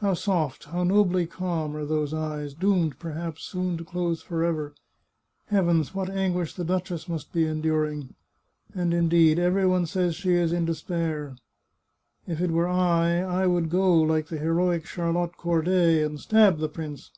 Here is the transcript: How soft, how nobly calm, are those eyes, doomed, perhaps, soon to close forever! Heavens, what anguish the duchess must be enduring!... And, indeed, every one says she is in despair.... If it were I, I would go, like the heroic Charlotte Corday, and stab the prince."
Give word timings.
How 0.00 0.14
soft, 0.14 0.64
how 0.64 0.82
nobly 0.82 1.28
calm, 1.28 1.76
are 1.76 1.84
those 1.84 2.12
eyes, 2.12 2.54
doomed, 2.54 2.98
perhaps, 2.98 3.44
soon 3.44 3.76
to 3.78 3.84
close 3.84 4.20
forever! 4.20 4.74
Heavens, 5.46 5.94
what 5.94 6.10
anguish 6.10 6.54
the 6.54 6.64
duchess 6.64 7.08
must 7.08 7.32
be 7.32 7.46
enduring!... 7.46 8.16
And, 8.74 8.92
indeed, 8.92 9.38
every 9.38 9.68
one 9.68 9.86
says 9.86 10.16
she 10.16 10.32
is 10.34 10.50
in 10.52 10.64
despair.... 10.64 11.36
If 12.26 12.40
it 12.40 12.50
were 12.50 12.66
I, 12.66 13.20
I 13.20 13.46
would 13.46 13.70
go, 13.70 13.94
like 13.94 14.26
the 14.26 14.38
heroic 14.38 14.86
Charlotte 14.86 15.36
Corday, 15.36 16.02
and 16.04 16.18
stab 16.18 16.58
the 16.58 16.68
prince." 16.68 17.12